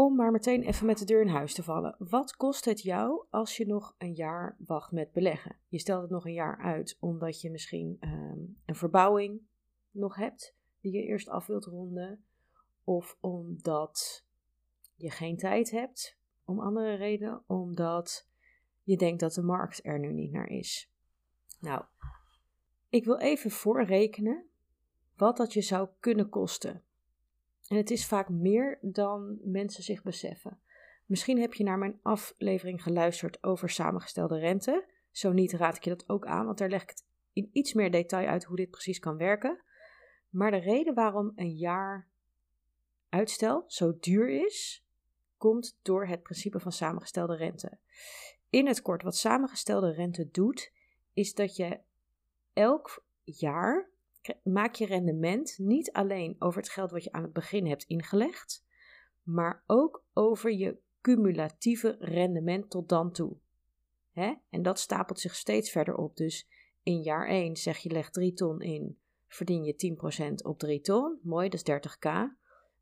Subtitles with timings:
[0.00, 1.96] Om maar meteen even met de deur in huis te vallen.
[1.98, 5.56] Wat kost het jou als je nog een jaar wacht met beleggen?
[5.68, 9.40] Je stelt het nog een jaar uit omdat je misschien ehm, een verbouwing
[9.90, 12.24] nog hebt die je eerst af wilt ronden.
[12.84, 14.24] Of omdat
[14.94, 18.28] je geen tijd hebt, om andere redenen, omdat
[18.82, 20.92] je denkt dat de markt er nu niet naar is.
[21.60, 21.84] Nou,
[22.88, 24.48] ik wil even voorrekenen
[25.16, 26.82] wat dat je zou kunnen kosten.
[27.68, 30.60] En het is vaak meer dan mensen zich beseffen.
[31.06, 34.84] Misschien heb je naar mijn aflevering geluisterd over samengestelde rente.
[35.10, 37.72] Zo niet raad ik je dat ook aan, want daar leg ik het in iets
[37.72, 39.62] meer detail uit hoe dit precies kan werken.
[40.28, 42.08] Maar de reden waarom een jaar
[43.08, 44.84] uitstel zo duur is,
[45.36, 47.78] komt door het principe van samengestelde rente.
[48.50, 50.72] In het kort, wat samengestelde rente doet,
[51.12, 51.78] is dat je
[52.52, 53.90] elk jaar
[54.42, 58.64] maak je rendement niet alleen over het geld wat je aan het begin hebt ingelegd,
[59.22, 63.36] maar ook over je cumulatieve rendement tot dan toe.
[64.12, 64.34] Hè?
[64.50, 66.16] En dat stapelt zich steeds verder op.
[66.16, 66.48] Dus
[66.82, 69.96] in jaar 1 zeg je leg 3 ton in, verdien je
[70.42, 71.18] 10% op 3 ton.
[71.22, 72.10] Mooi, dat is 30k.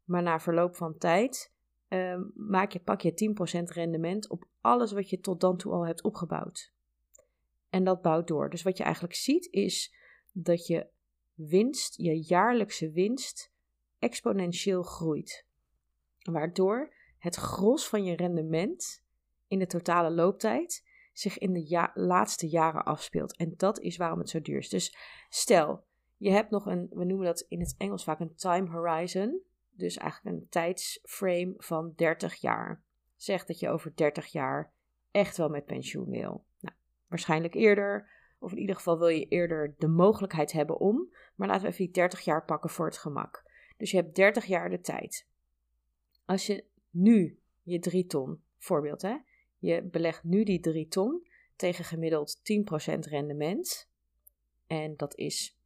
[0.05, 1.53] Maar na verloop van tijd
[1.89, 5.87] uh, maak je, pak je 10% rendement op alles wat je tot dan toe al
[5.87, 6.73] hebt opgebouwd.
[7.69, 8.51] En dat bouwt door.
[8.51, 9.95] Dus wat je eigenlijk ziet is
[10.33, 10.87] dat je
[11.37, 13.53] winst, je jaarlijkse winst,
[13.99, 15.47] exponentieel groeit.
[16.23, 19.05] Waardoor het gros van je rendement
[19.47, 23.37] in de totale looptijd zich in de laatste jaren afspeelt.
[23.37, 24.69] En dat is waarom het zo duur is.
[24.69, 24.97] Dus
[25.29, 25.85] stel,
[26.17, 29.41] je hebt nog een, we noemen dat in het Engels vaak een time horizon.
[29.71, 32.83] Dus eigenlijk een tijdsframe van 30 jaar.
[33.17, 34.73] Zeg dat je over 30 jaar
[35.11, 36.45] echt wel met pensioen wil.
[36.61, 36.77] Nou,
[37.07, 38.11] waarschijnlijk eerder,
[38.47, 41.15] of in ieder geval wil je eerder de mogelijkheid hebben om.
[41.35, 43.45] Maar laten we even die 30 jaar pakken voor het gemak.
[43.77, 45.27] Dus je hebt 30 jaar de tijd.
[46.25, 49.17] Als je nu je 3 ton, voorbeeld hè,
[49.59, 53.91] je belegt nu die 3 ton tegen gemiddeld 10% rendement.
[54.67, 55.61] En dat is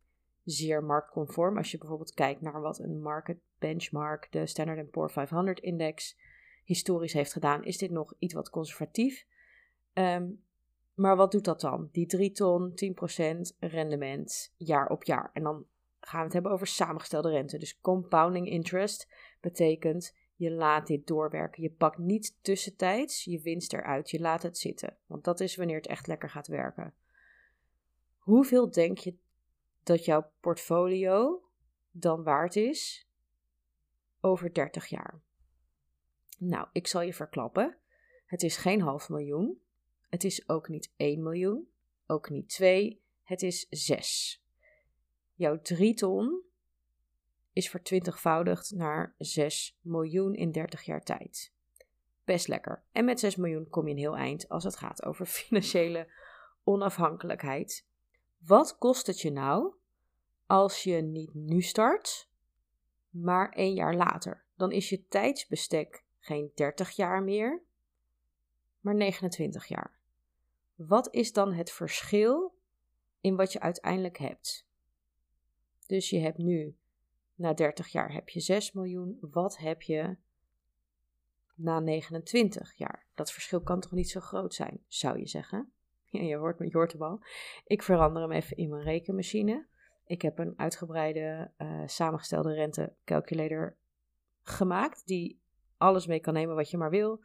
[0.45, 1.57] zeer marktconform.
[1.57, 6.19] Als je bijvoorbeeld kijkt naar wat een market benchmark, de Standard Poor's 500 index,
[6.65, 9.27] historisch heeft gedaan, is dit nog iets wat conservatief.
[9.93, 10.43] Um,
[11.01, 11.89] maar wat doet dat dan?
[11.93, 12.73] Die 3 ton,
[13.53, 15.31] 10% rendement jaar op jaar.
[15.33, 15.67] En dan
[16.01, 17.59] gaan we het hebben over samengestelde rente.
[17.59, 19.09] Dus compounding interest
[19.41, 21.63] betekent je laat dit doorwerken.
[21.63, 24.11] Je pakt niet tussentijds je winst eruit.
[24.11, 24.97] Je laat het zitten.
[25.07, 26.95] Want dat is wanneer het echt lekker gaat werken.
[28.19, 29.17] Hoeveel denk je
[29.83, 31.43] dat jouw portfolio
[31.91, 33.09] dan waard is
[34.21, 35.21] over 30 jaar?
[36.39, 37.77] Nou, ik zal je verklappen.
[38.27, 39.61] Het is geen half miljoen.
[40.11, 41.69] Het is ook niet 1 miljoen,
[42.07, 44.45] ook niet 2, het is 6.
[45.35, 46.43] Jouw 3 ton
[47.53, 51.53] is vertwintigvoudigd naar 6 miljoen in 30 jaar tijd.
[52.25, 52.83] Best lekker.
[52.93, 56.09] En met 6 miljoen kom je een heel eind als het gaat over financiële
[56.65, 57.87] onafhankelijkheid.
[58.39, 59.75] Wat kost het je nou
[60.47, 62.29] als je niet nu start,
[63.11, 64.45] maar één jaar later?
[64.57, 67.63] Dan is je tijdsbestek geen 30 jaar meer,
[68.81, 70.00] maar 29 jaar.
[70.87, 72.55] Wat is dan het verschil
[73.21, 74.67] in wat je uiteindelijk hebt?
[75.87, 76.77] Dus je hebt nu,
[77.35, 79.19] na 30 jaar heb je 6 miljoen.
[79.21, 80.17] Wat heb je
[81.55, 83.07] na 29 jaar?
[83.15, 85.73] Dat verschil kan toch niet zo groot zijn, zou je zeggen?
[86.13, 87.21] Ja, je hoort, je hoort al.
[87.65, 89.67] Ik verander hem even in mijn rekenmachine.
[90.05, 93.77] Ik heb een uitgebreide uh, samengestelde rentecalculator
[94.43, 95.41] gemaakt, die
[95.77, 97.21] alles mee kan nemen wat je maar wil.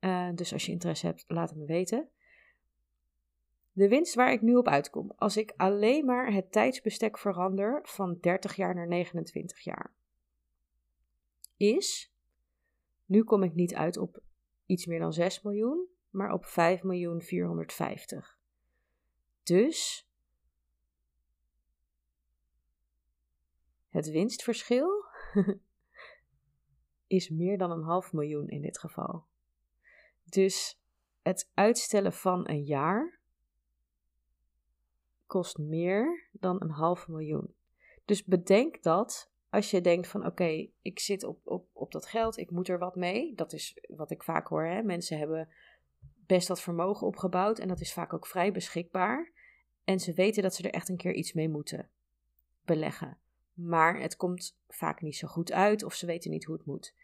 [0.00, 2.10] Uh, dus als je interesse hebt, laat het me weten.
[3.76, 8.18] De winst waar ik nu op uitkom, als ik alleen maar het tijdsbestek verander van
[8.20, 9.94] 30 jaar naar 29 jaar,
[11.56, 12.12] is,
[13.04, 14.22] nu kom ik niet uit op
[14.66, 18.38] iets meer dan 6 miljoen, maar op 5 miljoen 450.
[19.42, 20.08] Dus
[23.88, 25.04] het winstverschil
[27.06, 29.24] is meer dan een half miljoen in dit geval.
[30.24, 30.80] Dus
[31.22, 33.15] het uitstellen van een jaar
[35.26, 37.54] kost meer dan een half miljoen.
[38.04, 42.36] Dus bedenk dat als je denkt van oké, ik zit op, op, op dat geld,
[42.36, 43.34] ik moet er wat mee.
[43.34, 44.64] Dat is wat ik vaak hoor.
[44.64, 44.82] Hè?
[44.82, 45.48] Mensen hebben
[46.26, 49.32] best wat vermogen opgebouwd en dat is vaak ook vrij beschikbaar.
[49.84, 51.90] En ze weten dat ze er echt een keer iets mee moeten
[52.64, 53.18] beleggen.
[53.52, 56.94] Maar het komt vaak niet zo goed uit of ze weten niet hoe het moet.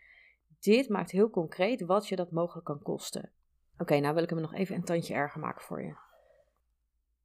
[0.60, 3.30] Dit maakt heel concreet wat je dat mogelijk kan kosten.
[3.78, 5.94] Oké, nou wil ik hem nog even een tandje erger maken voor je.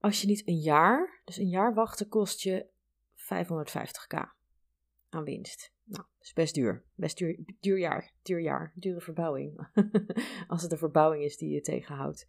[0.07, 2.65] Als je niet een jaar, dus een jaar wachten kost je
[3.15, 4.18] 550k
[5.09, 5.74] aan winst.
[5.83, 6.83] Nou, dat is best duur.
[6.95, 9.68] Best duur, duur jaar, duur jaar, dure verbouwing.
[10.48, 12.27] Als het een verbouwing is die je tegenhoudt.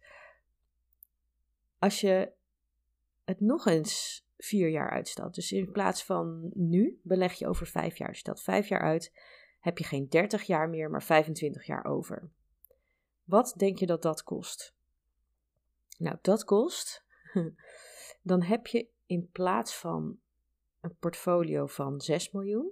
[1.77, 2.31] Als je
[3.23, 7.97] het nog eens vier jaar uitstelt, dus in plaats van nu beleg je over vijf
[7.97, 8.15] jaar.
[8.15, 9.13] Stelt vijf jaar uit,
[9.59, 12.31] heb je geen 30 jaar meer, maar 25 jaar over.
[13.23, 14.75] Wat denk je dat dat kost?
[15.97, 17.07] Nou, dat kost.
[18.21, 20.19] Dan heb je in plaats van
[20.81, 22.71] een portfolio van 6 miljoen,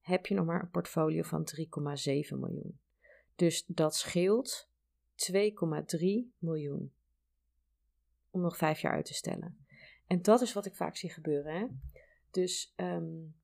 [0.00, 1.64] heb je nog maar een portfolio van 3,7
[2.38, 2.78] miljoen.
[3.34, 4.68] Dus dat scheelt
[5.32, 5.36] 2,3
[6.38, 6.92] miljoen.
[8.30, 9.66] Om nog vijf jaar uit te stellen.
[10.06, 11.54] En dat is wat ik vaak zie gebeuren.
[11.54, 11.66] Hè?
[12.30, 13.36] Dus um,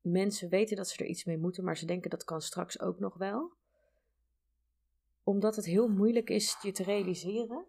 [0.00, 2.98] mensen weten dat ze er iets mee moeten, maar ze denken dat kan straks ook
[2.98, 3.52] nog wel.
[5.22, 7.66] Omdat het heel moeilijk is je te realiseren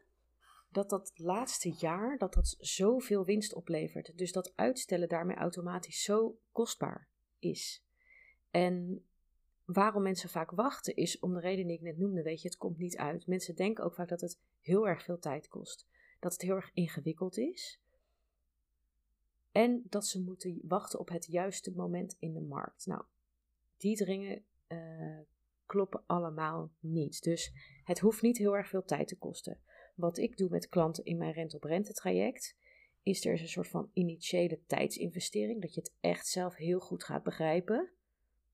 [0.70, 4.18] dat dat laatste jaar dat dat zoveel winst oplevert.
[4.18, 7.08] Dus dat uitstellen daarmee automatisch zo kostbaar
[7.40, 7.84] is.
[8.52, 9.06] En
[9.66, 12.22] waarom mensen vaak wachten is om de reden die ik net noemde.
[12.22, 13.28] Weet je, het komt niet uit.
[13.28, 15.88] Mensen denken ook vaak dat het heel erg veel tijd kost.
[16.20, 17.82] Dat het heel erg ingewikkeld is.
[19.52, 22.86] En dat ze moeten wachten op het juiste moment in de markt.
[22.86, 23.04] Nou,
[23.78, 25.20] die dringen uh,
[25.66, 27.24] kloppen allemaal niet.
[27.24, 29.60] Dus het hoeft niet heel erg veel tijd te kosten.
[30.00, 32.56] Wat ik doe met klanten in mijn rente-op-rente traject,
[33.04, 35.62] is er een soort van initiële tijdsinvestering.
[35.62, 37.90] Dat je het echt zelf heel goed gaat begrijpen.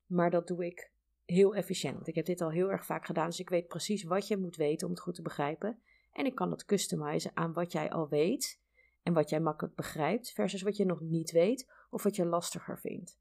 [0.06, 0.90] Maar dat doe ik
[1.24, 2.06] heel efficiënt.
[2.06, 4.56] Ik heb dit al heel erg vaak gedaan, dus ik weet precies wat je moet
[4.56, 5.80] weten om het goed te begrijpen.
[6.12, 8.60] En ik kan dat customizen aan wat jij al weet
[9.02, 12.78] en wat jij makkelijk begrijpt, versus wat je nog niet weet of wat je lastiger
[12.78, 13.18] vindt.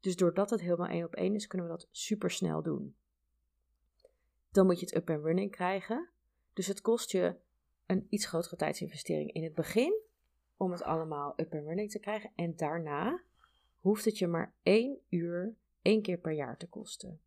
[0.00, 2.96] Dus doordat het helemaal één op één is, kunnen we dat super snel doen.
[4.50, 6.08] Dan moet je het up and running krijgen.
[6.52, 7.36] Dus het kost je
[7.86, 10.00] een iets grotere tijdsinvestering in het begin
[10.56, 12.30] om het allemaal up and running te krijgen.
[12.34, 13.20] En daarna
[13.80, 17.20] hoeft het je maar één uur, één keer per jaar te kosten.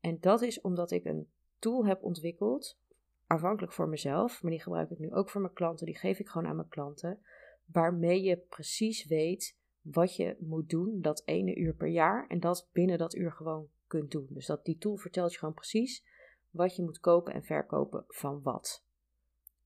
[0.00, 1.28] En dat is omdat ik een
[1.58, 2.78] tool heb ontwikkeld
[3.26, 5.86] aanvankelijk voor mezelf, maar die gebruik ik nu ook voor mijn klanten.
[5.86, 7.18] Die geef ik gewoon aan mijn klanten.
[7.64, 12.26] Waarmee je precies weet wat je moet doen dat ene uur per jaar.
[12.28, 14.26] En dat binnen dat uur gewoon kunt doen.
[14.30, 16.04] Dus dat die tool vertelt je gewoon precies
[16.50, 18.84] wat je moet kopen en verkopen van wat.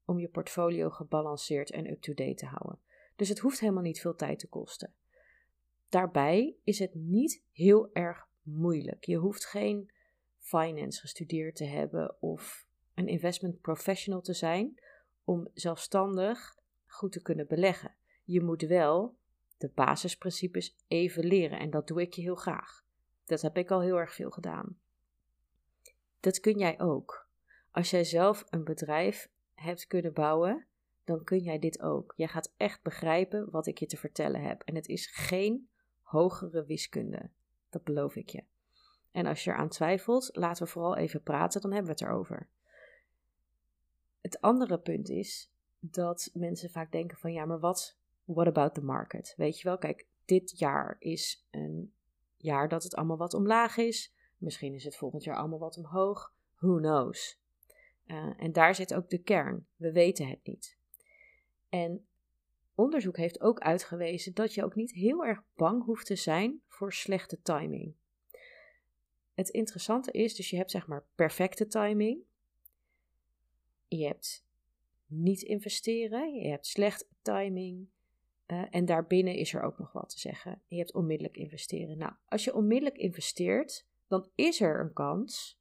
[0.06, 2.80] Om je portfolio gebalanceerd en up-to-date te houden.
[3.16, 4.94] Dus het hoeft helemaal niet veel tijd te kosten.
[5.88, 9.04] Daarbij is het niet heel erg moeilijk.
[9.04, 9.90] Je hoeft geen
[10.38, 14.80] finance gestudeerd te hebben of een investment professional te zijn
[15.24, 17.94] om zelfstandig goed te kunnen beleggen.
[18.24, 19.16] Je moet wel
[19.58, 22.84] de basisprincipes even leren en dat doe ik je heel graag.
[23.24, 24.78] Dat heb ik al heel erg veel gedaan.
[26.20, 27.28] Dat kun jij ook.
[27.70, 30.66] Als jij zelf een bedrijf hebt kunnen bouwen,
[31.04, 32.12] dan kun jij dit ook.
[32.16, 34.62] Jij gaat echt begrijpen wat ik je te vertellen heb.
[34.62, 35.68] En het is geen
[36.02, 37.30] hogere wiskunde.
[37.70, 38.44] Dat beloof ik je.
[39.10, 42.48] En als je eraan twijfelt, laten we vooral even praten, dan hebben we het erover.
[44.20, 48.84] Het andere punt is dat mensen vaak denken van ja, maar wat, what about the
[48.84, 49.34] market?
[49.36, 51.92] Weet je wel, kijk, dit jaar is een
[52.36, 54.14] jaar dat het allemaal wat omlaag is.
[54.36, 56.34] Misschien is het volgend jaar allemaal wat omhoog.
[56.56, 57.40] Who knows?
[58.06, 59.66] Uh, en daar zit ook de kern.
[59.76, 60.76] We weten het niet.
[61.68, 62.06] En
[62.74, 66.92] onderzoek heeft ook uitgewezen dat je ook niet heel erg bang hoeft te zijn voor
[66.92, 67.94] slechte timing.
[69.34, 72.20] Het interessante is, dus je hebt zeg maar perfecte timing.
[73.88, 74.44] Je hebt
[75.06, 77.86] niet investeren, je hebt slecht timing.
[78.46, 80.60] Uh, en daarbinnen is er ook nog wat te zeggen.
[80.66, 81.98] Je hebt onmiddellijk investeren.
[81.98, 85.58] Nou, als je onmiddellijk investeert, dan is er een kans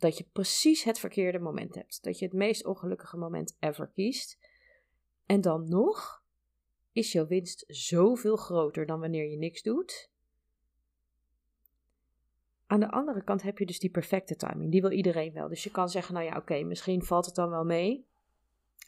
[0.00, 2.02] dat je precies het verkeerde moment hebt.
[2.02, 4.38] Dat je het meest ongelukkige moment ever kiest.
[5.26, 6.22] En dan nog
[6.92, 10.10] is jouw winst zoveel groter dan wanneer je niks doet.
[12.66, 14.70] Aan de andere kant heb je dus die perfecte timing.
[14.70, 15.48] Die wil iedereen wel.
[15.48, 18.06] Dus je kan zeggen, nou ja, oké, misschien valt het dan wel mee.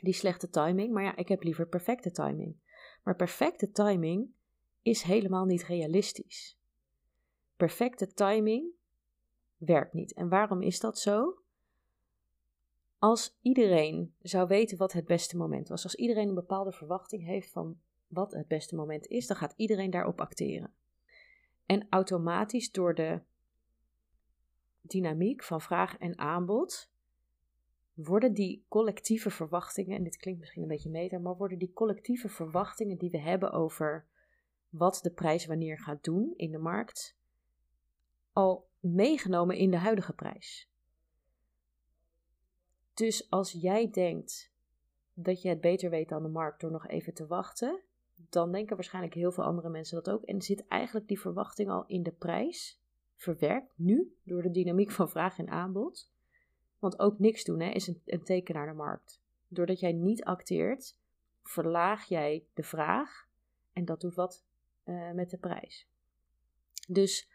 [0.00, 0.93] Die slechte timing.
[0.93, 2.57] Maar ja, ik heb liever perfecte timing.
[3.05, 4.29] Maar perfecte timing
[4.83, 6.59] is helemaal niet realistisch.
[7.57, 8.71] Perfecte timing
[9.61, 10.12] werkt niet.
[10.12, 11.38] En waarom is dat zo?
[12.99, 17.50] Als iedereen zou weten wat het beste moment was, als iedereen een bepaalde verwachting heeft
[17.50, 20.73] van wat het beste moment is, dan gaat iedereen daarop acteren.
[21.67, 23.21] En automatisch door de
[24.81, 26.90] dynamiek van vraag en aanbod,
[27.95, 32.29] worden die collectieve verwachtingen, en dit klinkt misschien een beetje meta, maar worden die collectieve
[32.29, 34.07] verwachtingen die we hebben over
[34.69, 37.17] wat de prijs wanneer gaat doen in de markt,
[38.33, 40.68] al meegenomen in de huidige prijs.
[42.94, 44.52] Dus als jij denkt
[45.14, 47.80] dat je het beter weet dan de markt door nog even te wachten,
[48.28, 50.22] dan denken waarschijnlijk heel veel andere mensen dat ook.
[50.22, 52.80] En zit eigenlijk die verwachting al in de prijs
[53.14, 56.10] verwerkt nu door de dynamiek van vraag en aanbod.
[56.78, 59.20] Want ook niks doen hè, is een, teken naar de markt.
[59.49, 60.96] Doordat jij niet acteert,
[61.42, 63.28] verlaag jij de vraag
[63.72, 64.44] en dat doet wat
[64.84, 65.88] uh, met de prijs.
[66.88, 67.28] Dus,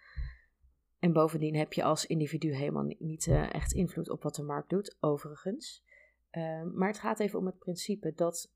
[1.06, 4.70] en bovendien heb je als individu helemaal niet, uh, echt invloed op wat de markt
[4.70, 5.84] doet, overigens.
[6.32, 8.52] Uh, maar het gaat even om het principe dat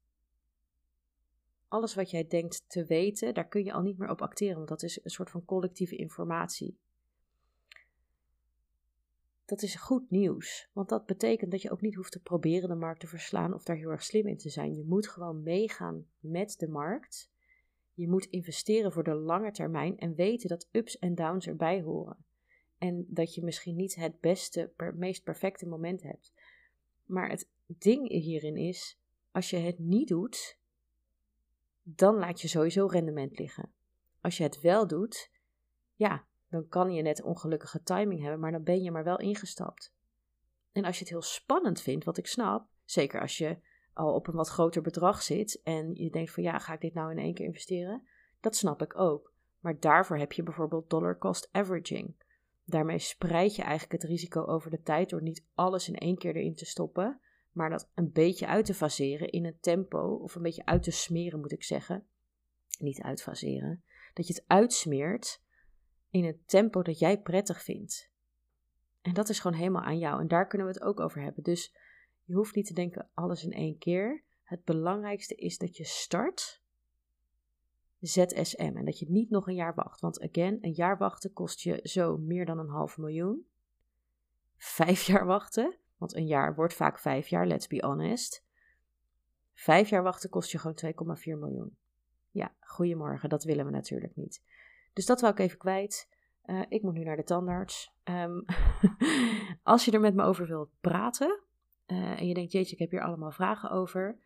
[1.67, 4.67] alles wat jij denkt te weten, daar kun je al niet meer op acteren, want
[4.67, 6.77] dat is een soort van collectieve informatie.
[9.45, 12.75] Dat is goed nieuws, want dat betekent dat je ook niet hoeft te proberen de
[12.75, 14.75] markt te verslaan of daar heel erg slim in te zijn.
[14.75, 17.31] Je moet gewoon meegaan met de markt.
[17.93, 22.27] Je moet investeren voor de lange termijn en weten dat ups en downs erbij horen.
[22.79, 26.33] En dat je misschien niet het beste, meest perfecte moment hebt.
[27.05, 28.99] Maar het ding hierin is,
[29.31, 30.57] als je het niet doet,
[31.83, 33.71] dan laat je sowieso rendement liggen.
[34.21, 35.31] Als je het wel doet,
[35.95, 39.93] ja, dan kan je net ongelukkige timing hebben, maar dan ben je maar wel ingestapt.
[40.71, 43.57] En als je het heel spannend vindt, wat ik snap, zeker als je
[43.93, 46.93] al op een wat groter bedrag zit en je denkt van ja, ga ik dit
[46.93, 48.07] nou in één keer investeren?
[48.39, 49.33] Dat snap ik ook.
[49.59, 52.15] Maar daarvoor heb je bijvoorbeeld dollar cost averaging.
[52.69, 56.35] Daarmee spreid je eigenlijk het risico over de tijd door niet alles in één keer
[56.35, 57.19] erin te stoppen,
[57.51, 60.91] maar dat een beetje uit te faseren in een tempo, of een beetje uit te
[60.91, 62.07] smeren moet ik zeggen.
[62.79, 63.83] Niet uitfaseren.
[64.13, 65.41] Dat je het uitsmeert
[66.09, 68.11] in een tempo dat jij prettig vindt.
[69.01, 70.21] En dat is gewoon helemaal aan jou.
[70.21, 71.43] En daar kunnen we het ook over hebben.
[71.43, 71.75] Dus
[72.23, 74.23] je hoeft niet te denken alles in één keer.
[74.43, 76.58] Het belangrijkste is dat je start
[78.01, 80.01] ZSM en dat je niet nog een jaar wacht.
[80.01, 83.47] Want again, een jaar wachten kost je zo meer dan een half miljoen.
[84.57, 88.45] Vijf jaar wachten, want een jaar wordt vaak vijf jaar, let's be honest.
[89.53, 91.77] Vijf jaar wachten kost je gewoon 2,4 miljoen.
[92.31, 94.43] Ja, goedemorgen, dat willen we natuurlijk niet.
[94.93, 96.09] Dus dat wou ik even kwijt.
[96.45, 97.93] Uh, ik moet nu naar de tandarts.
[98.03, 98.45] Um,
[99.63, 101.39] als je er met me over wilt praten
[101.87, 104.19] uh, en je denkt, jeetje, ik heb hier allemaal vragen over.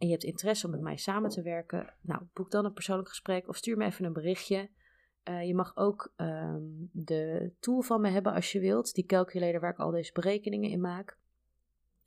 [0.00, 1.94] En je hebt interesse om met mij samen te werken.
[2.00, 4.70] Nou, boek dan een persoonlijk gesprek of stuur me even een berichtje.
[5.24, 8.94] Uh, je mag ook um, de tool van me hebben als je wilt.
[8.94, 11.18] Die calculator waar ik al deze berekeningen in maak.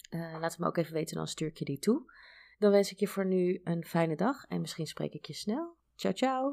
[0.10, 2.12] laat het me ook even weten, dan stuur ik je die toe.
[2.58, 5.76] Dan wens ik je voor nu een fijne dag en misschien spreek ik je snel.
[5.96, 6.52] Ciao, ciao!